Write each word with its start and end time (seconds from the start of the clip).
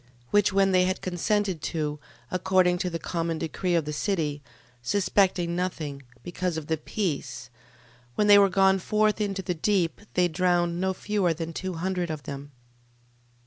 12:4. 0.01 0.07
Which 0.31 0.51
when 0.51 0.71
they 0.71 0.85
had 0.85 0.99
consented 1.01 1.61
to, 1.61 1.99
according 2.31 2.79
to 2.79 2.89
the 2.89 2.97
common 2.97 3.37
decree 3.37 3.75
of 3.75 3.85
the 3.85 3.93
city, 3.93 4.41
suspecting 4.81 5.55
nothing, 5.55 6.01
because 6.23 6.57
of 6.57 6.65
the 6.65 6.77
peace: 6.77 7.51
when 8.15 8.25
they 8.25 8.39
were 8.39 8.49
gone 8.49 8.79
forth 8.79 9.21
into 9.21 9.43
the 9.43 9.53
deep, 9.53 10.01
they 10.15 10.27
drowned 10.27 10.81
no 10.81 10.95
fewer 10.95 11.35
than 11.35 11.53
two 11.53 11.73
hundred 11.75 12.09
of 12.09 12.23
them. 12.23 12.51